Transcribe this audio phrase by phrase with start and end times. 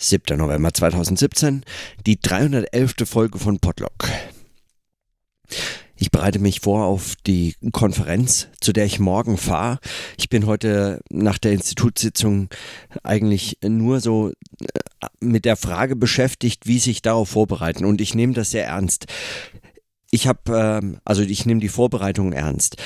[0.00, 0.38] 7.
[0.38, 1.62] November 2017,
[2.06, 2.94] die 311.
[3.04, 4.08] Folge von Podlock.
[5.94, 9.78] Ich bereite mich vor auf die Konferenz, zu der ich morgen fahre.
[10.16, 12.48] Ich bin heute nach der Institutssitzung
[13.02, 14.34] eigentlich nur so äh,
[15.20, 17.84] mit der Frage beschäftigt, wie sich darauf vorbereiten.
[17.84, 19.04] Und ich nehme das sehr ernst.
[20.10, 22.76] Ich habe, äh, also ich nehme die Vorbereitung ernst.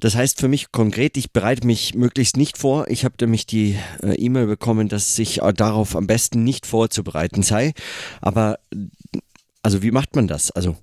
[0.00, 2.88] Das heißt für mich konkret, ich bereite mich möglichst nicht vor.
[2.88, 7.42] Ich habe nämlich die äh, E-Mail bekommen, dass sich äh, darauf am besten nicht vorzubereiten
[7.42, 7.72] sei.
[8.20, 8.58] Aber
[9.62, 10.50] also wie macht man das?
[10.50, 10.76] Also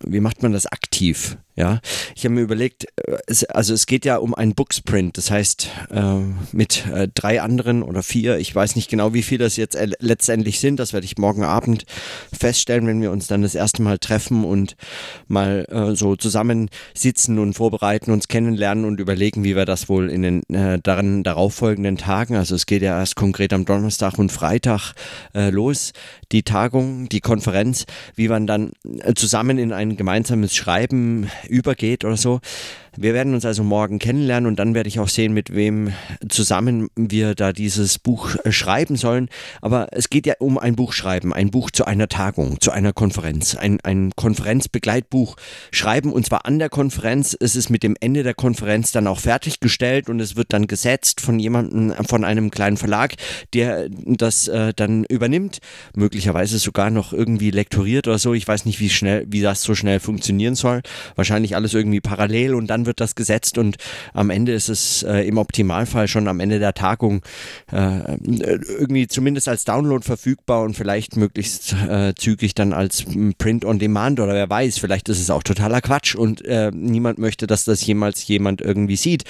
[0.00, 1.36] wie macht man das aktiv?
[1.56, 1.78] Ja,
[2.16, 3.16] ich habe mir überlegt, äh,
[3.50, 6.18] also es geht ja um einen Booksprint, das heißt äh,
[6.50, 9.88] mit äh, drei anderen oder vier, ich weiß nicht genau, wie viel das jetzt äh,
[10.00, 11.84] letztendlich sind, das werde ich morgen Abend
[12.36, 14.74] feststellen, wenn wir uns dann das erste Mal treffen und
[15.28, 20.10] mal äh, so zusammen sitzen und vorbereiten, uns kennenlernen und überlegen, wie wir das wohl
[20.10, 24.32] in den äh, daran darauffolgenden Tagen, also es geht ja erst konkret am Donnerstag und
[24.32, 24.94] Freitag
[25.34, 25.92] los,
[26.32, 28.72] die Tagung, die Konferenz, wie man dann
[29.14, 32.40] zusammen in ein gemeinsames Schreiben übergeht oder so.
[32.96, 35.92] Wir werden uns also morgen kennenlernen und dann werde ich auch sehen, mit wem
[36.28, 39.28] zusammen wir da dieses Buch äh, schreiben sollen.
[39.60, 42.92] Aber es geht ja um ein Buch schreiben, ein Buch zu einer Tagung, zu einer
[42.92, 45.36] Konferenz, ein, ein Konferenzbegleitbuch
[45.72, 47.36] schreiben und zwar an der Konferenz.
[47.38, 51.20] Es ist mit dem Ende der Konferenz dann auch fertiggestellt und es wird dann gesetzt
[51.20, 53.14] von jemandem, von einem kleinen Verlag,
[53.54, 55.58] der das äh, dann übernimmt,
[55.96, 58.34] möglicherweise sogar noch irgendwie lektoriert oder so.
[58.34, 60.82] Ich weiß nicht, wie schnell, wie das so schnell funktionieren soll.
[61.16, 63.76] Wahrscheinlich alles irgendwie parallel und dann wird das gesetzt und
[64.12, 67.22] am Ende ist es äh, im Optimalfall schon am Ende der Tagung
[67.72, 68.16] äh,
[68.78, 73.04] irgendwie zumindest als Download verfügbar und vielleicht möglichst äh, zügig dann als
[73.38, 77.18] Print on Demand oder wer weiß, vielleicht ist es auch totaler Quatsch und äh, niemand
[77.18, 79.24] möchte, dass das jemals jemand irgendwie sieht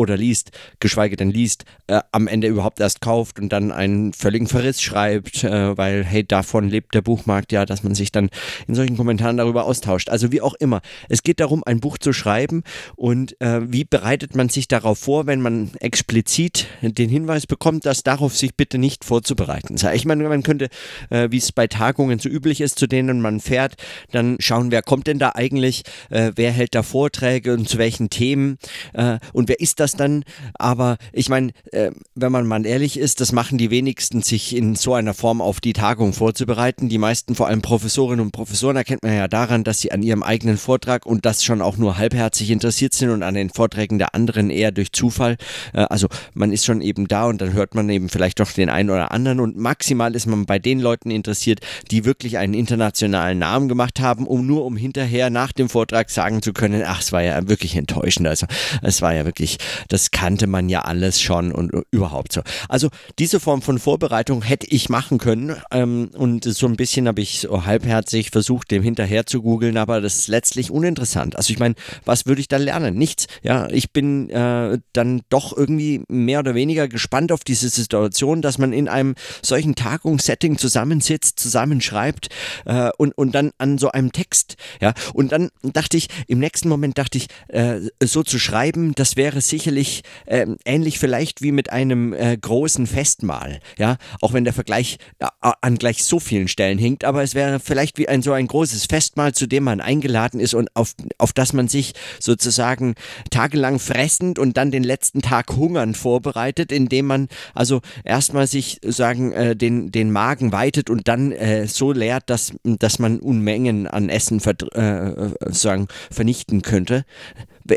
[0.00, 4.46] oder liest, geschweige denn liest, äh, am Ende überhaupt erst kauft und dann einen völligen
[4.46, 8.30] Verriss schreibt, äh, weil, hey, davon lebt der Buchmarkt ja, dass man sich dann
[8.66, 10.08] in solchen Kommentaren darüber austauscht.
[10.08, 10.80] Also wie auch immer.
[11.08, 12.62] Es geht darum, ein Buch zu schreiben
[12.96, 18.02] und äh, wie bereitet man sich darauf vor, wenn man explizit den Hinweis bekommt, dass
[18.02, 19.94] darauf sich bitte nicht vorzubereiten sei.
[19.94, 20.68] Ich meine, man könnte,
[21.10, 23.74] äh, wie es bei Tagungen so üblich ist, zu denen man fährt,
[24.12, 28.08] dann schauen, wer kommt denn da eigentlich, äh, wer hält da Vorträge und zu welchen
[28.08, 28.58] Themen
[28.94, 30.24] äh, und wer ist das das dann,
[30.54, 34.74] aber ich meine, äh, wenn man mal ehrlich ist, das machen die wenigsten, sich in
[34.74, 36.88] so einer Form auf die Tagung vorzubereiten.
[36.88, 40.22] Die meisten, vor allem Professorinnen und Professoren, erkennt man ja daran, dass sie an ihrem
[40.22, 44.14] eigenen Vortrag und das schon auch nur halbherzig interessiert sind und an den Vorträgen der
[44.14, 45.36] anderen eher durch Zufall.
[45.72, 48.70] Äh, also man ist schon eben da und dann hört man eben vielleicht doch den
[48.70, 53.38] einen oder anderen und maximal ist man bei den Leuten interessiert, die wirklich einen internationalen
[53.38, 57.12] Namen gemacht haben, um nur um hinterher nach dem Vortrag sagen zu können, ach, es
[57.12, 58.28] war ja wirklich enttäuschend.
[58.28, 58.46] Also
[58.82, 62.42] es war ja wirklich das kannte man ja alles schon und überhaupt so.
[62.68, 62.88] Also
[63.18, 67.40] diese Form von Vorbereitung hätte ich machen können ähm, und so ein bisschen habe ich
[67.40, 71.36] so halbherzig versucht, dem hinterher zu googeln, aber das ist letztlich uninteressant.
[71.36, 72.94] Also ich meine, was würde ich dann lernen?
[72.94, 73.26] Nichts.
[73.42, 78.58] Ja, ich bin äh, dann doch irgendwie mehr oder weniger gespannt auf diese Situation, dass
[78.58, 82.28] man in einem solchen Tagungssetting zusammensitzt, zusammenschreibt
[82.64, 86.68] äh, und, und dann an so einem Text, ja, und dann dachte ich, im nächsten
[86.68, 91.52] Moment dachte ich, äh, so zu schreiben, das wäre sicher sicherlich äh, ähnlich vielleicht wie
[91.52, 96.48] mit einem äh, großen Festmahl, ja, auch wenn der Vergleich äh, an gleich so vielen
[96.48, 99.82] Stellen hinkt, aber es wäre vielleicht wie ein so ein großes Festmahl, zu dem man
[99.82, 102.94] eingeladen ist und auf, auf das man sich sozusagen
[103.30, 109.32] tagelang fressend und dann den letzten Tag hungern vorbereitet, indem man also erstmal sich sagen
[109.32, 114.08] äh, den den Magen weitet und dann äh, so leert, dass dass man Unmengen an
[114.08, 114.40] Essen
[114.72, 117.04] äh, sagen vernichten könnte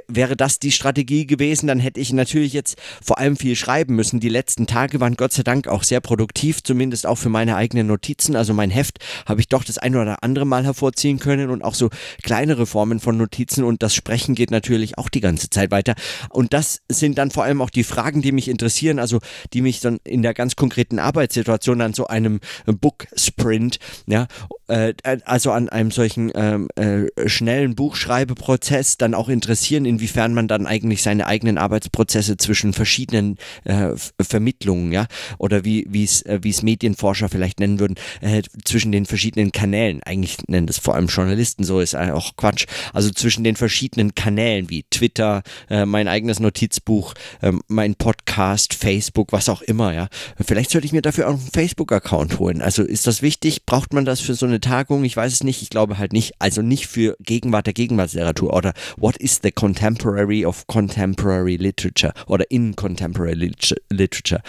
[0.07, 4.19] wäre das die Strategie gewesen, dann hätte ich natürlich jetzt vor allem viel schreiben müssen.
[4.19, 7.87] Die letzten Tage waren Gott sei Dank auch sehr produktiv, zumindest auch für meine eigenen
[7.87, 8.35] Notizen.
[8.35, 11.75] Also mein Heft habe ich doch das ein oder andere Mal hervorziehen können und auch
[11.75, 11.89] so
[12.21, 15.95] kleinere Formen von Notizen und das Sprechen geht natürlich auch die ganze Zeit weiter.
[16.29, 19.19] Und das sind dann vor allem auch die Fragen, die mich interessieren, also
[19.53, 24.27] die mich dann in der ganz konkreten Arbeitssituation an so einem Book Sprint, ja,
[24.67, 24.93] äh,
[25.25, 31.03] also an einem solchen ähm, äh, schnellen Buchschreibeprozess dann auch interessieren, inwiefern man dann eigentlich
[31.03, 33.91] seine eigenen Arbeitsprozesse zwischen verschiedenen äh,
[34.21, 35.07] Vermittlungen, ja,
[35.37, 39.51] oder wie wie es äh, wie es Medienforscher vielleicht nennen würden, äh, zwischen den verschiedenen
[39.51, 40.01] Kanälen.
[40.03, 42.65] Eigentlich nennen das vor allem Journalisten so, ist auch Quatsch.
[42.93, 49.31] Also zwischen den verschiedenen Kanälen wie Twitter, äh, mein eigenes Notizbuch, äh, mein Podcast, Facebook,
[49.31, 50.07] was auch immer, ja.
[50.45, 52.61] Vielleicht sollte ich mir dafür auch einen Facebook-Account holen.
[52.61, 53.65] Also ist das wichtig?
[53.65, 55.03] Braucht man das für so eine Tagung?
[55.03, 55.61] Ich weiß es nicht.
[55.61, 56.33] Ich glaube halt nicht.
[56.39, 62.43] Also nicht für Gegenwart der Gegenwartsliteratur oder What is the Contemporary of Contemporary Literature oder
[62.51, 63.53] in Contemporary
[63.89, 64.41] Literature.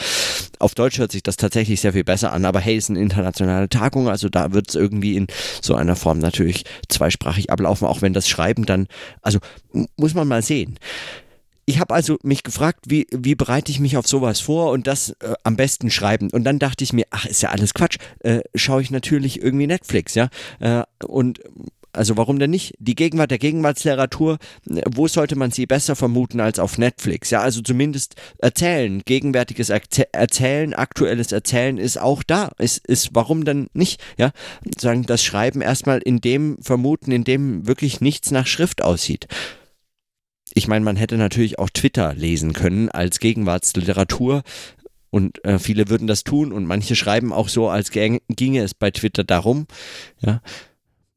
[0.59, 3.69] Auf Deutsch hört sich das tatsächlich sehr viel besser an, aber hey, ist eine internationale
[3.69, 5.29] Tagung, also da wird es irgendwie in
[5.63, 8.89] so einer Form natürlich zweisprachig ablaufen, auch wenn das Schreiben dann,
[9.23, 9.39] also
[9.97, 10.81] muss man mal sehen.
[11.67, 15.11] Ich habe also mich gefragt, wie, wie bereite ich mich auf sowas vor und das
[15.21, 16.29] äh, am besten schreiben.
[16.31, 17.97] Und dann dachte ich mir, ach, ist ja alles Quatsch.
[18.21, 20.29] Äh, schaue ich natürlich irgendwie Netflix, ja.
[20.61, 21.41] Äh, und
[21.97, 22.75] also warum denn nicht?
[22.79, 24.39] Die Gegenwart der Gegenwartsliteratur,
[24.91, 27.31] wo sollte man sie besser vermuten als auf Netflix?
[27.31, 32.51] Ja, also zumindest erzählen, gegenwärtiges Erzählen, aktuelles Erzählen ist auch da.
[32.59, 34.03] Ist, ist warum denn nicht?
[34.19, 34.33] Ja,
[34.79, 39.27] sagen das Schreiben erstmal in dem vermuten, in dem wirklich nichts nach Schrift aussieht.
[40.55, 44.43] Ich meine, man hätte natürlich auch Twitter lesen können als Gegenwartsliteratur.
[45.11, 48.91] Und äh, viele würden das tun und manche schreiben auch so, als ginge es bei
[48.91, 49.69] Twitter darum.
[50.21, 50.41] Ja,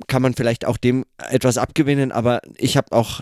[0.06, 3.22] kann man vielleicht auch dem etwas abgewinnen, aber ich habe auch,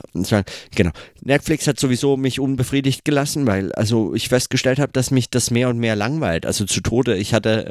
[0.75, 0.91] genau,
[1.21, 5.69] Netflix hat sowieso mich unbefriedigt gelassen, weil also ich festgestellt habe, dass mich das mehr
[5.69, 7.15] und mehr langweilt, also zu Tode.
[7.15, 7.65] Ich hatte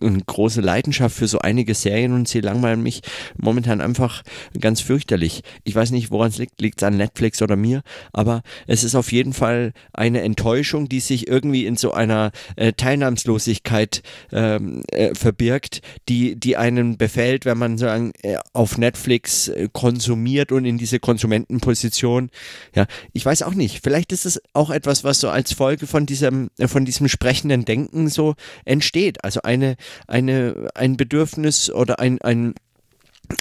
[0.00, 3.02] äh, eine große Leidenschaft für so einige Serien und sie langweilen mich
[3.36, 4.22] momentan einfach
[4.60, 5.42] ganz fürchterlich.
[5.64, 7.82] Ich weiß nicht, woran es liegt, liegt es an Netflix oder mir,
[8.12, 12.72] aber es ist auf jeden Fall eine Enttäuschung, die sich irgendwie in so einer äh,
[12.72, 19.68] Teilnahmslosigkeit ähm, äh, verbirgt, die, die einen befällt, wenn man sagen, äh, auf Netflix äh,
[19.72, 22.30] konsumiert und in diese Konsumentenposition.
[22.74, 23.82] Ja, ich weiß auch nicht.
[23.82, 27.64] Vielleicht ist es auch etwas, was so als Folge von diesem, äh, von diesem sprechenden
[27.64, 28.34] Denken so
[28.64, 29.24] entsteht.
[29.24, 32.54] Also eine, eine, ein Bedürfnis oder ein, ein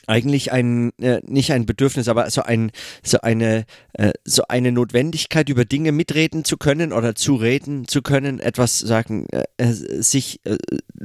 [0.08, 2.72] eigentlich ein äh, nicht ein Bedürfnis, aber so ein
[3.04, 8.02] so eine äh, so eine Notwendigkeit über Dinge mitreden zu können oder zu reden zu
[8.02, 10.58] können, etwas sagen äh, äh sich äh,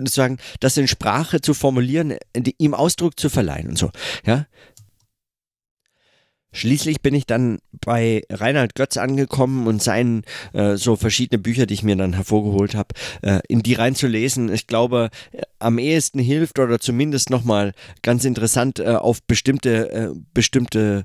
[0.05, 2.15] sagen, das in Sprache zu formulieren,
[2.59, 3.91] ihm Ausdruck zu verleihen und so,
[4.25, 4.47] ja.
[6.53, 11.75] Schließlich bin ich dann bei Reinhard Götz angekommen und seinen äh, so verschiedene Bücher, die
[11.75, 12.89] ich mir dann hervorgeholt habe,
[13.23, 14.53] äh, in die reinzulesen.
[14.53, 15.11] Ich glaube,
[15.61, 17.73] am ehesten hilft oder zumindest nochmal
[18.03, 21.05] ganz interessant äh, auf bestimmte, äh, bestimmte,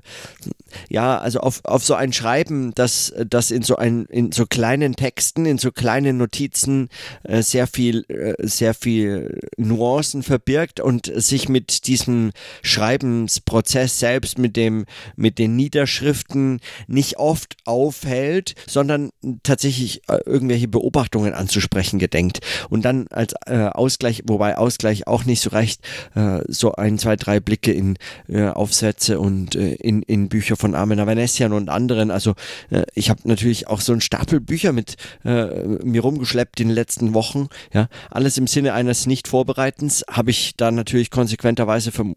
[0.88, 4.96] ja, also auf, auf so ein Schreiben, das, das in so ein, in so kleinen
[4.96, 6.88] Texten, in so kleinen Notizen
[7.22, 12.32] äh, sehr viel, äh, sehr viel Nuancen verbirgt und sich mit diesem
[12.62, 14.86] Schreibensprozess selbst, mit dem,
[15.16, 19.10] mit den Niederschriften nicht oft aufhält, sondern
[19.42, 22.40] tatsächlich äh, irgendwelche Beobachtungen anzusprechen gedenkt.
[22.70, 25.80] Und dann als äh, Ausgleich, wobei Ausgleich auch nicht so reicht,
[26.14, 27.96] äh, so ein, zwei, drei Blicke in
[28.28, 32.10] äh, Aufsätze und äh, in, in Bücher von Armin Avanesian und anderen.
[32.10, 32.34] Also
[32.70, 37.14] äh, ich habe natürlich auch so einen Stapel Bücher mit mir rumgeschleppt in den letzten
[37.14, 37.48] Wochen.
[37.72, 42.14] Ja, alles im Sinne eines Nicht-Vorbereitens habe ich da natürlich konsequenterweise für,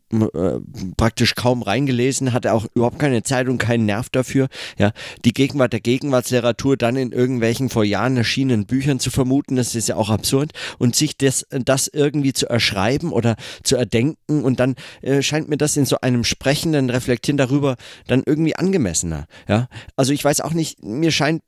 [0.97, 4.47] praktisch kaum reingelesen, hatte auch überhaupt keine keine Zeit und keinen Nerv dafür,
[4.77, 4.91] ja,
[5.25, 9.89] die Gegenwart der Gegenwartsliteratur dann in irgendwelchen vor Jahren erschienenen Büchern zu vermuten, das ist
[9.89, 14.75] ja auch absurd und sich das, das irgendwie zu erschreiben oder zu erdenken und dann
[15.01, 17.75] äh, scheint mir das in so einem sprechenden Reflektieren darüber
[18.07, 19.67] dann irgendwie angemessener, ja.
[19.95, 21.41] Also ich weiß auch nicht, mir scheint,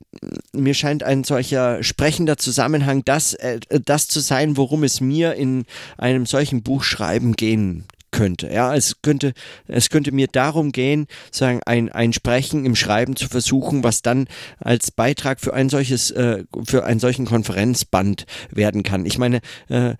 [0.52, 5.64] mir scheint ein solcher sprechender Zusammenhang das, äh, das zu sein, worum es mir in
[5.98, 8.48] einem solchen Buchschreiben gehen könnte.
[8.52, 9.32] Ja, es könnte,
[9.66, 14.28] es könnte mir darum gehen, sagen, ein, ein Sprechen im Schreiben zu versuchen, was dann
[14.58, 19.04] als Beitrag für ein solches, äh, für einen solchen Konferenzband werden kann.
[19.06, 19.94] Ich meine, äh,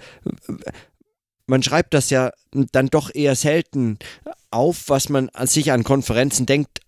[1.46, 3.98] man schreibt das ja dann doch eher selten
[4.52, 6.80] auf, was man sich an Konferenzen denkt,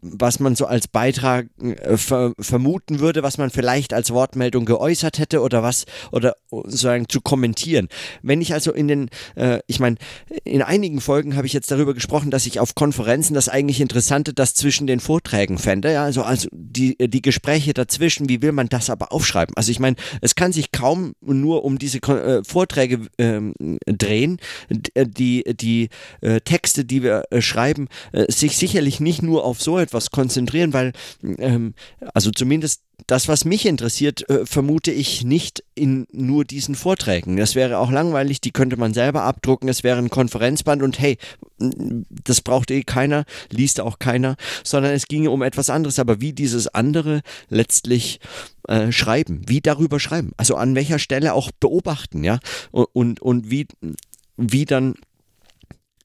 [0.00, 5.18] was man so als Beitrag äh, ver vermuten würde, was man vielleicht als Wortmeldung geäußert
[5.18, 7.88] hätte oder was oder sozusagen zu kommentieren.
[8.22, 9.96] Wenn ich also in den, äh, ich meine,
[10.44, 14.32] in einigen Folgen habe ich jetzt darüber gesprochen, dass ich auf Konferenzen das eigentlich Interessante,
[14.32, 18.68] das zwischen den Vorträgen fände, ja, also also die die Gespräche dazwischen, wie will man
[18.68, 19.56] das aber aufschreiben?
[19.56, 23.54] Also ich meine, es kann sich kaum nur um diese äh, Vorträge ähm,
[23.86, 24.38] drehen,
[24.70, 25.88] die die
[26.20, 30.10] äh, Texte Texte, die wir äh, schreiben, äh, sich sicherlich nicht nur auf so etwas
[30.10, 30.92] konzentrieren, weil,
[31.38, 31.74] ähm,
[32.12, 37.36] also zumindest das, was mich interessiert, äh, vermute ich nicht in nur diesen Vorträgen.
[37.36, 41.18] Das wäre auch langweilig, die könnte man selber abdrucken, es wäre ein Konferenzband und hey,
[42.24, 45.98] das braucht eh keiner, liest auch keiner, sondern es ginge um etwas anderes.
[45.98, 48.20] Aber wie dieses andere letztlich
[48.68, 52.38] äh, schreiben, wie darüber schreiben, also an welcher Stelle auch beobachten, ja,
[52.70, 53.66] und, und, und wie,
[54.36, 54.94] wie dann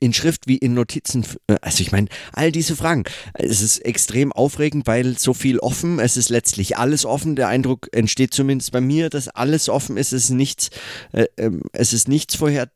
[0.02, 1.26] in Schrift wie in Notizen.
[1.48, 3.06] Äh, also ich meine, all diese Fragen.
[3.34, 6.00] Es ist extrem aufregend, weil so viel offen.
[6.00, 7.36] Es ist letztlich alles offen.
[7.36, 10.12] Der Eindruck entsteht zumindest bei mir, dass alles offen ist.
[10.12, 10.72] Es ist nichts,
[11.14, 12.70] äh, äh, es ist nichts vorher.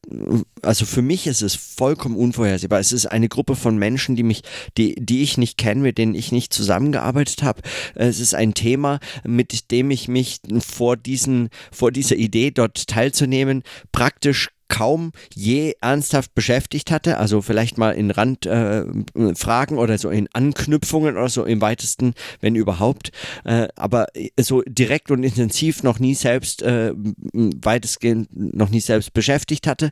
[0.62, 2.80] Also für mich ist es vollkommen unvorhersehbar.
[2.80, 4.44] Es ist eine Gruppe von Menschen, die mich,
[4.78, 7.62] die, die ich nicht kenne, mit denen ich nicht zusammengearbeitet habe.
[7.96, 13.64] Es ist ein Thema, mit dem ich mich vor diesen, vor dieser Idee dort teilzunehmen
[13.92, 20.28] praktisch kaum je ernsthaft beschäftigt hatte, also vielleicht mal in Randfragen äh, oder so in
[20.34, 23.12] Anknüpfungen oder so im weitesten, wenn überhaupt,
[23.46, 29.66] äh, aber so direkt und intensiv noch nie selbst äh, weitestgehend noch nie selbst beschäftigt
[29.66, 29.92] hatte.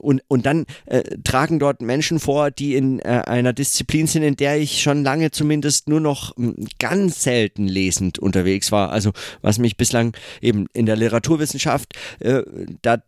[0.00, 4.36] Und, und dann äh, tragen dort Menschen vor, die in äh, einer Disziplin sind, in
[4.36, 6.36] der ich schon lange zumindest nur noch
[6.78, 9.10] ganz selten lesend unterwegs war, also
[9.42, 12.42] was mich bislang eben in der Literaturwissenschaft äh,
[12.82, 13.02] da,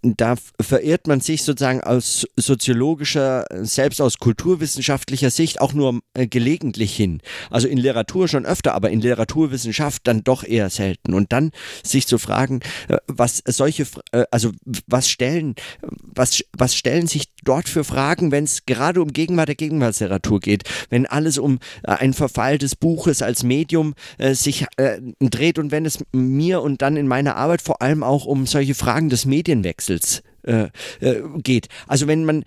[0.00, 6.94] da verirrt man sich sozusagen aus soziologischer, selbst aus kulturwissenschaftlicher Sicht auch nur äh, gelegentlich
[6.94, 7.20] hin.
[7.50, 11.14] Also in Literatur schon öfter, aber in Literaturwissenschaft dann doch eher selten.
[11.14, 11.50] Und dann
[11.82, 14.52] sich zu fragen, äh, was solche, äh, also
[14.86, 19.54] was stellen, was, was stellen sich dort für Fragen, wenn es gerade um Gegenwart der
[19.54, 25.58] Gegenwartsliteratur geht, wenn alles um ein Verfall des Buches als Medium äh, sich äh, dreht
[25.58, 29.08] und wenn es mir und dann in meiner Arbeit vor allem auch um solche Fragen
[29.08, 30.68] des Medienwechsels äh,
[31.00, 31.68] äh, geht.
[31.86, 32.44] Also wenn man,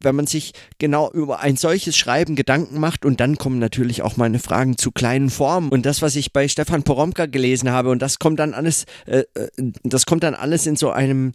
[0.00, 4.16] wenn man sich genau über ein solches Schreiben Gedanken macht und dann kommen natürlich auch
[4.16, 8.02] meine Fragen zu kleinen Formen und das, was ich bei Stefan Poromka gelesen habe und
[8.02, 9.48] das kommt dann alles, äh, äh
[9.82, 11.32] das kommt dann alles in so einem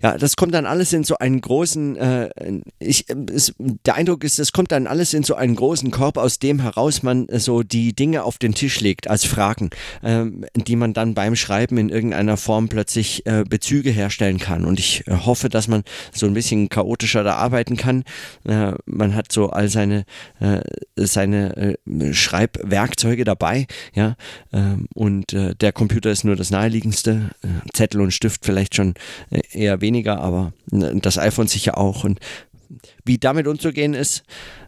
[0.00, 2.30] ja, das kommt dann alles in so einen großen, äh,
[2.78, 6.38] ich, es, der Eindruck ist, es kommt dann alles in so einen großen Korb, aus
[6.38, 9.70] dem heraus man äh, so die Dinge auf den Tisch legt als Fragen,
[10.04, 14.64] ähm, die man dann beim Schreiben in irgendeiner Form plötzlich äh, Bezüge herstellen kann.
[14.64, 18.04] Und ich äh, hoffe, dass man so ein bisschen chaotischer da arbeiten kann.
[18.44, 20.04] Äh, man hat so all seine,
[20.38, 20.60] äh,
[20.94, 21.76] seine
[22.12, 24.16] Schreibwerkzeuge dabei, ja,
[24.52, 27.30] ähm, und der Computer ist nur das naheliegendste,
[27.72, 28.94] Zettel und Stift vielleicht schon
[29.52, 32.04] eher weniger weniger, aber ne, das iPhone sicher auch.
[32.04, 32.20] Und
[33.04, 34.22] wie damit umzugehen ist,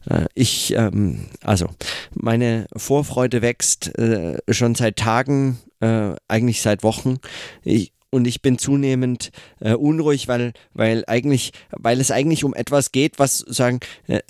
[0.09, 1.69] äh, ich, ähm, also
[2.15, 7.19] meine Vorfreude wächst äh, schon seit Tagen, äh, eigentlich seit Wochen.
[7.63, 12.91] Ich, und ich bin zunehmend äh, unruhig, weil, weil eigentlich, weil es eigentlich um etwas
[12.91, 14.21] geht, was sagen, äh,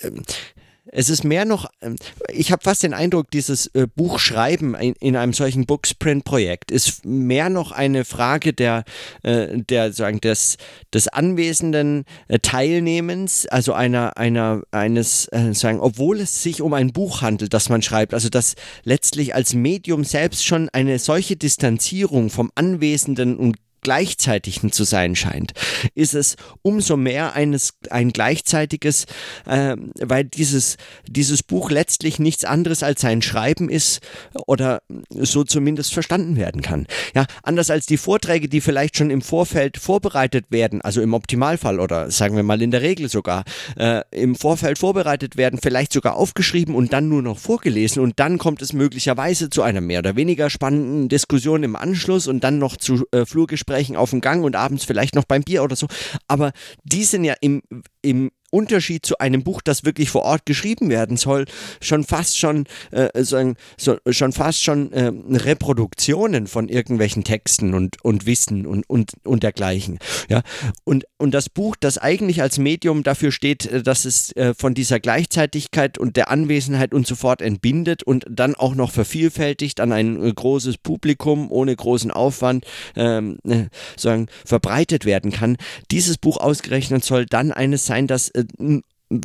[0.93, 1.97] es ist mehr noch, ähm,
[2.29, 7.49] ich habe fast den Eindruck, dieses äh, Buchschreiben in, in einem solchen Booksprint-Projekt ist mehr
[7.49, 8.85] noch eine Frage der,
[9.23, 10.57] äh, der sagen, des,
[10.93, 16.93] des anwesenden äh, Teilnehmens, also einer, einer, eines, äh, sagen, obwohl es sich um ein
[16.93, 18.55] Buch handelt, das man schreibt, also dass
[18.85, 25.53] letztlich als Medium selbst schon eine solche Distanzierung vom Anwesenden und Gleichzeitigen zu sein scheint,
[25.95, 29.07] ist es umso mehr eines, ein gleichzeitiges,
[29.47, 30.77] äh, weil dieses,
[31.09, 34.01] dieses Buch letztlich nichts anderes als sein Schreiben ist
[34.47, 36.87] oder so zumindest verstanden werden kann.
[37.15, 41.81] Ja, anders als die Vorträge, die vielleicht schon im Vorfeld vorbereitet werden, also im Optimalfall
[41.81, 43.45] oder sagen wir mal in der Regel sogar,
[43.77, 48.39] äh, im Vorfeld vorbereitet werden, vielleicht sogar aufgeschrieben und dann nur noch vorgelesen und dann
[48.39, 52.77] kommt es möglicherweise zu einer mehr oder weniger spannenden Diskussion im Anschluss und dann noch
[52.77, 55.87] zu äh, Flurgesprächen Gesprächen auf dem Gang und abends vielleicht noch beim Bier oder so.
[56.27, 57.63] Aber die sind ja im,
[58.03, 61.47] im Unterschied zu einem Buch, das wirklich vor Ort geschrieben werden soll,
[61.81, 68.27] schon fast schon äh, so, schon fast schon äh, Reproduktionen von irgendwelchen Texten und, und
[68.27, 69.99] Wissen und, und, und dergleichen.
[70.29, 70.43] Ja?
[70.85, 74.75] Und, und das Buch, das eigentlich als Medium dafür steht, äh, dass es äh, von
[74.75, 79.93] dieser Gleichzeitigkeit und der Anwesenheit und so fort entbindet und dann auch noch vervielfältigt an
[79.93, 82.65] ein äh, großes Publikum ohne großen Aufwand
[82.97, 83.67] ähm, äh,
[83.97, 85.57] sagen, verbreitet werden kann.
[85.91, 88.31] Dieses Buch ausgerechnet soll dann eines sein, das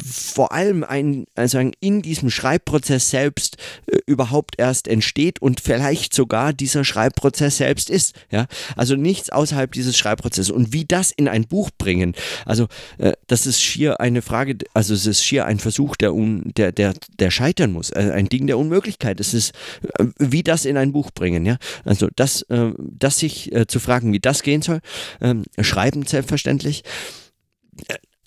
[0.03, 6.53] vor allem ein, also in diesem Schreibprozess selbst äh, überhaupt erst entsteht und vielleicht sogar
[6.53, 8.15] dieser Schreibprozess selbst ist.
[8.31, 10.49] Ja, also nichts außerhalb dieses Schreibprozesses.
[10.49, 12.67] Und wie das in ein Buch bringen, also
[12.97, 16.71] äh, das ist schier eine Frage, also es ist schier ein Versuch, der, un, der,
[16.71, 19.19] der, der scheitern muss, äh, ein Ding der Unmöglichkeit.
[19.19, 19.53] Es ist,
[19.99, 21.45] äh, wie das in ein Buch bringen.
[21.45, 24.79] Ja, also das, äh, das sich äh, zu fragen, wie das gehen soll,
[25.21, 26.83] ähm, schreiben selbstverständlich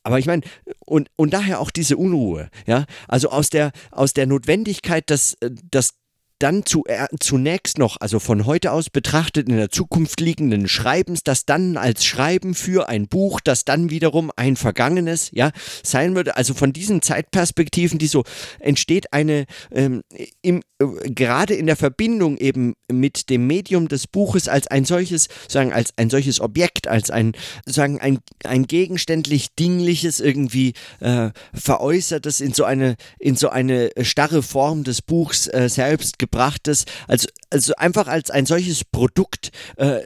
[0.03, 0.43] aber ich meine,
[0.81, 2.85] und, und daher auch diese Unruhe, ja.
[3.09, 5.37] Also aus der, aus der Notwendigkeit, dass,
[5.71, 5.95] dass
[6.39, 11.23] dann zu, äh, zunächst noch, also von heute aus betrachtet in der Zukunft liegenden Schreibens,
[11.25, 15.51] das dann als Schreiben für ein Buch, das dann wiederum ein vergangenes, ja,
[15.83, 16.37] sein würde.
[16.37, 18.25] Also von diesen Zeitperspektiven, die so
[18.61, 20.03] entsteht eine ähm,
[20.43, 25.29] im, äh, gerade in der Verbindung eben mit dem Medium des Buches als ein solches,
[25.49, 27.33] sagen als ein solches Objekt, als ein
[27.67, 34.43] sagen ein ein gegenständlich dingliches irgendwie äh, veräußertes in so eine in so eine starre
[34.43, 40.01] Form des Buchs äh, selbst gebrachtes, also also einfach als ein solches Produkt, äh,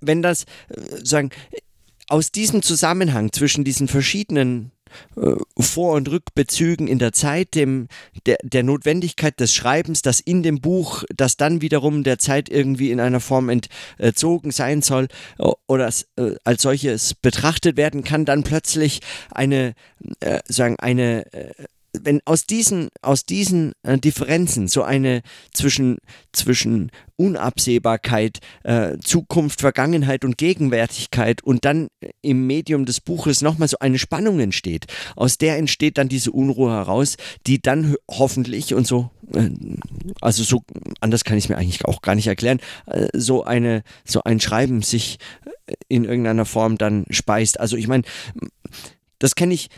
[0.00, 1.30] wenn das äh, sagen
[2.08, 4.72] aus diesem Zusammenhang zwischen diesen verschiedenen
[5.16, 7.88] äh, vor- und Rückbezügen in der Zeit, dem,
[8.26, 12.90] der, der Notwendigkeit des Schreibens, das in dem Buch, das dann wiederum der Zeit irgendwie
[12.90, 13.50] in einer Form
[13.98, 15.08] entzogen sein soll
[15.66, 19.74] oder äh, als solches betrachtet werden kann, dann plötzlich eine,
[20.20, 21.52] äh, sagen, eine äh,
[21.92, 25.98] wenn aus diesen, aus diesen äh, Differenzen so eine zwischen,
[26.32, 31.88] zwischen Unabsehbarkeit, äh, Zukunft, Vergangenheit und Gegenwärtigkeit und dann
[32.22, 36.70] im Medium des Buches nochmal so eine Spannung entsteht, aus der entsteht dann diese Unruhe
[36.70, 37.16] heraus,
[37.46, 39.50] die dann hoffentlich und so, äh,
[40.20, 40.62] also so,
[41.00, 44.40] anders kann ich es mir eigentlich auch gar nicht erklären, äh, so eine, so ein
[44.40, 45.18] Schreiben sich
[45.66, 47.58] äh, in irgendeiner Form dann speist.
[47.58, 48.04] Also ich meine,
[49.18, 49.68] das kenne ich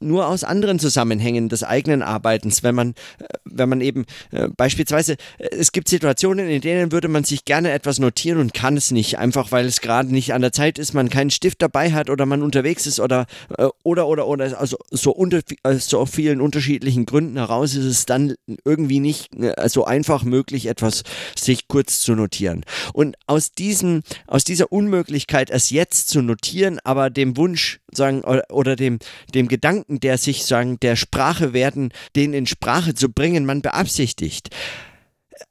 [0.00, 5.16] nur aus anderen Zusammenhängen des eigenen Arbeitens, wenn man, äh, wenn man eben äh, beispielsweise,
[5.38, 8.90] äh, es gibt Situationen, in denen würde man sich gerne etwas notieren und kann es
[8.90, 12.10] nicht, einfach weil es gerade nicht an der Zeit ist, man keinen Stift dabei hat
[12.10, 15.40] oder man unterwegs ist oder äh, oder oder oder also so unter
[15.78, 21.02] so vielen unterschiedlichen Gründen heraus ist es dann irgendwie nicht äh, so einfach möglich, etwas
[21.36, 22.64] sich kurz zu notieren.
[22.92, 28.44] Und aus diesem, aus dieser Unmöglichkeit, es jetzt zu notieren, aber dem Wunsch sagen oder,
[28.50, 28.98] oder dem,
[29.34, 34.50] dem Gedanken, der sich sagen, der Sprache werden, den in Sprache zu bringen, man beabsichtigt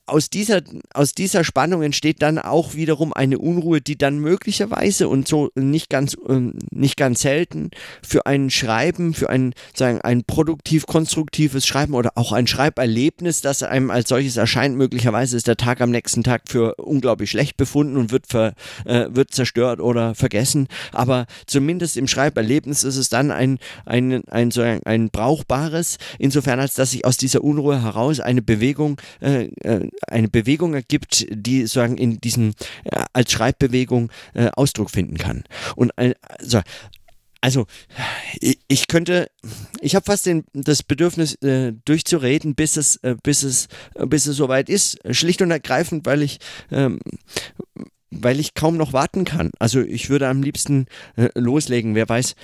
[0.08, 0.62] aus dieser,
[0.94, 5.90] aus dieser Spannung entsteht dann auch wiederum eine Unruhe, die dann möglicherweise und so nicht
[5.90, 7.72] ganz, äh, nicht ganz selten
[8.02, 13.92] für ein Schreiben, für ein, sagen, ein produktiv-konstruktives Schreiben oder auch ein Schreiberlebnis, das einem
[13.92, 18.12] als solches erscheint, möglicherweise ist der Tag am nächsten Tag für unglaublich schlecht befunden und
[18.12, 18.54] wird, ver,
[18.86, 20.68] äh, wird zerstört oder vergessen.
[20.94, 26.62] Aber zumindest im Schreiberlebnis ist es dann ein, ein, ein, so ein, ein brauchbares, insofern
[26.62, 31.62] als dass sich aus dieser Unruhe heraus eine Bewegung äh, äh eine Bewegung ergibt, die
[31.62, 35.44] sozusagen in diesen äh, als Schreibbewegung äh, Ausdruck finden kann.
[35.76, 36.62] Und also,
[37.42, 37.66] also
[38.68, 39.30] ich könnte,
[39.80, 43.68] ich habe fast den, das Bedürfnis äh, durchzureden, bis es, äh, bis es,
[44.06, 45.00] bis es soweit ist.
[45.12, 46.40] Schlicht und ergreifend, weil ich,
[46.72, 47.00] ähm,
[48.10, 49.52] weil ich kaum noch warten kann.
[49.60, 51.96] Also ich würde am liebsten äh, loslegen.
[51.96, 52.36] Wer weiß,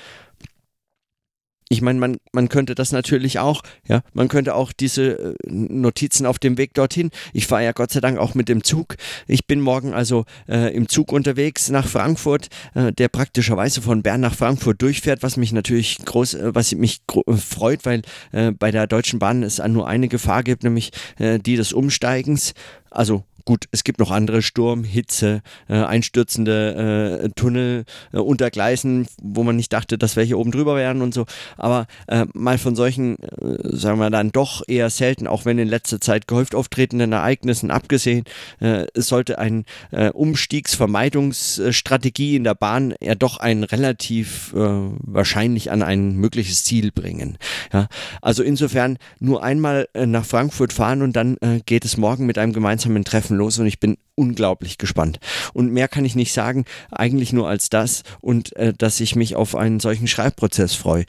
[1.74, 6.28] ich meine, man, man könnte das natürlich auch, ja, man könnte auch diese äh, Notizen
[6.28, 7.10] auf dem Weg dorthin.
[7.34, 8.96] Ich fahre ja Gott sei Dank auch mit dem Zug.
[9.28, 14.22] Ich bin morgen also äh, im Zug unterwegs nach Frankfurt, äh, der praktischerweise von Bern
[14.22, 18.70] nach Frankfurt durchfährt, was mich natürlich groß, äh, was mich äh, freut, weil äh, bei
[18.70, 22.54] der Deutschen Bahn es nur eine Gefahr gibt, nämlich die des Umsteigens.
[22.92, 29.06] Also Gut, es gibt noch andere Sturm, Hitze, äh, einstürzende äh, Tunnel äh, unter Gleisen,
[29.22, 31.26] wo man nicht dachte, dass welche oben drüber wären und so.
[31.58, 35.68] Aber äh, mal von solchen, äh, sagen wir dann doch eher selten, auch wenn in
[35.68, 38.24] letzter Zeit gehäuft auftretenden Ereignissen abgesehen,
[38.62, 39.66] äh, es sollte eine
[40.14, 47.40] Umstiegsvermeidungsstrategie in der Bahn ja doch ein relativ wahrscheinlich an ein mögliches Ziel bringen.
[47.72, 47.88] Ja?
[48.22, 53.04] Also insofern nur einmal nach Frankfurt fahren und dann geht es morgen mit einem gemeinsamen
[53.04, 55.20] Treffen Treffen los und ich bin unglaublich gespannt.
[55.54, 59.36] Und mehr kann ich nicht sagen, eigentlich nur als das und äh, dass ich mich
[59.36, 61.06] auf einen solchen Schreibprozess freue.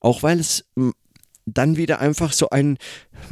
[0.00, 0.64] Auch weil es
[1.54, 2.78] dann wieder einfach so ein,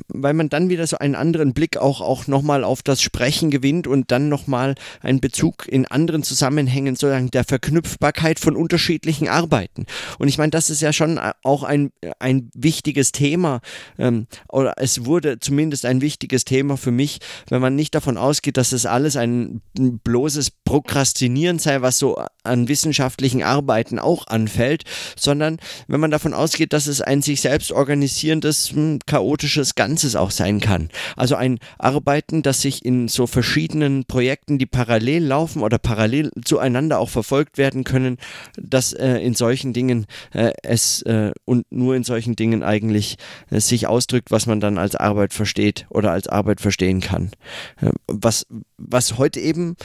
[0.09, 3.87] weil man dann wieder so einen anderen Blick auch, auch nochmal auf das Sprechen gewinnt
[3.87, 9.87] und dann nochmal einen Bezug in anderen Zusammenhängen sozusagen der Verknüpfbarkeit von unterschiedlichen Arbeiten.
[10.18, 13.61] Und ich meine, das ist ja schon auch ein, ein wichtiges Thema
[13.98, 18.57] ähm, oder es wurde zumindest ein wichtiges Thema für mich, wenn man nicht davon ausgeht,
[18.57, 24.85] dass es alles ein bloßes Prokrastinieren sei, was so an wissenschaftlichen Arbeiten auch anfällt,
[25.16, 27.72] sondern wenn man davon ausgeht, dass es ein sich selbst
[28.07, 30.90] organisierendes, hm, chaotisches Ganzes auch sein kann.
[31.16, 37.01] Also ein Arbeiten, das sich in so verschiedenen Projekten, die parallel laufen oder parallel zueinander
[37.01, 38.19] auch verfolgt werden können,
[38.57, 43.16] dass äh, in solchen Dingen äh, es äh, und nur in solchen Dingen eigentlich
[43.51, 47.33] äh, sich ausdrückt, was man dann als Arbeit versteht oder als Arbeit verstehen kann.
[47.81, 48.47] Äh, was,
[48.79, 49.77] was heute eben,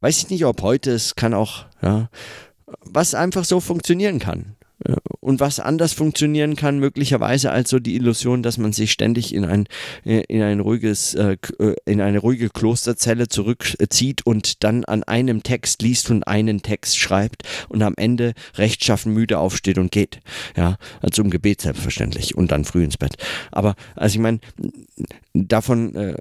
[0.00, 2.08] weiß ich nicht, ob heute, es kann auch, ja,
[2.82, 4.54] was einfach so funktionieren kann.
[5.20, 9.44] Und was anders funktionieren kann, möglicherweise als so die Illusion, dass man sich ständig in
[9.44, 9.66] ein,
[10.04, 15.42] äh, in ein ruhiges, äh, äh, in eine ruhige Klosterzelle zurückzieht und dann an einem
[15.42, 20.20] Text liest und einen Text schreibt und am Ende rechtschaffen müde aufsteht und geht.
[20.56, 23.16] Ja, also im Gebet selbstverständlich und dann früh ins Bett.
[23.50, 24.40] Aber also ich meine,
[25.34, 26.16] davon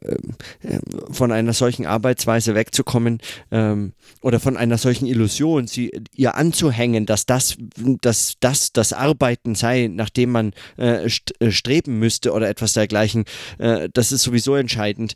[1.12, 3.20] von einer solchen Arbeitsweise wegzukommen
[3.52, 7.58] ähm, oder von einer solchen Illusion, sie ihr anzuhängen, dass das,
[8.02, 13.26] dass das das Arbeiten sei, nachdem man äh, streben müsste oder etwas dergleichen,
[13.58, 15.14] äh, das ist sowieso entscheidend.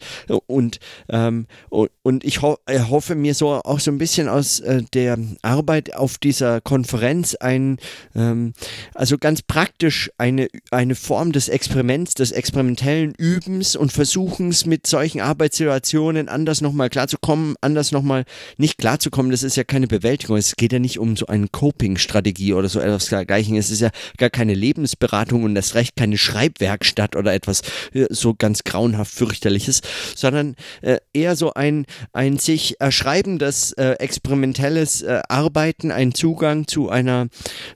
[0.48, 0.80] Und,
[1.10, 5.96] ähm, und ich ho hoffe mir so auch so ein bisschen aus äh, der Arbeit
[5.96, 7.78] auf dieser Konferenz ein,
[8.16, 8.54] ähm,
[8.94, 15.22] also ganz praktisch eine, eine Form des Experiments, des experimentellen Übens und Versuchens mit solchen
[15.22, 18.26] Arbeitssituationen anders nochmal klarzukommen, anders nochmal
[18.58, 22.54] nicht klarzukommen, das ist ja keine Bewältigung, es geht ja nicht um so eine Coping-Strategie
[22.54, 27.16] oder so etwas dergleichen, es ist ja gar keine Lebensberatung und das recht keine Schreibwerkstatt
[27.16, 27.62] oder etwas
[27.94, 29.82] äh, so ganz grauenhaft fürchterliches,
[30.16, 36.90] sondern äh, eher so ein, ein sich erschreibendes, äh, experimentelles äh, Arbeiten, ein Zugang zu
[36.90, 37.28] einer,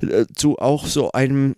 [0.02, 1.56] äh, zu auch so einem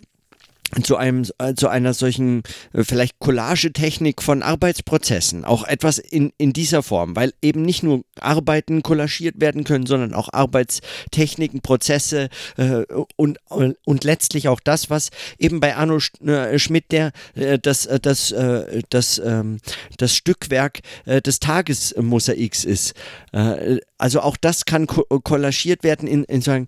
[0.84, 6.53] zu einem äh, zu einer solchen äh, vielleicht Collagetechnik von Arbeitsprozessen auch etwas in in
[6.53, 12.84] dieser Form weil eben nicht nur Arbeiten kollagiert werden können sondern auch Arbeitstechniken Prozesse äh,
[13.15, 18.32] und und letztlich auch das was eben bei Arno äh, Schmidt der äh, das das
[18.32, 19.60] äh, das ähm,
[19.97, 22.93] das Stückwerk äh, des Tagesmosaiks ist.
[23.32, 26.65] Äh, also auch das kann ko kollagiert werden in in so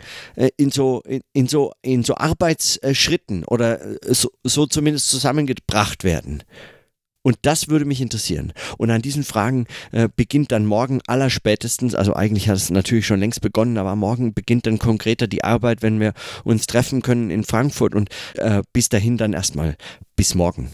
[0.57, 6.43] in so in so in so Arbeitsschritten oder so, so zumindest zusammengebracht werden.
[7.21, 8.53] Und das würde mich interessieren.
[8.77, 13.19] Und an diesen Fragen äh, beginnt dann morgen allerspätestens, also eigentlich hat es natürlich schon
[13.19, 16.13] längst begonnen, aber morgen beginnt dann konkreter die Arbeit, wenn wir
[16.45, 17.93] uns treffen können in Frankfurt.
[17.93, 19.75] Und äh, bis dahin dann erstmal
[20.15, 20.69] bis morgen.